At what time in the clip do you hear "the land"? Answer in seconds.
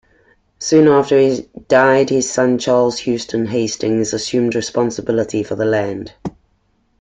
5.53-6.13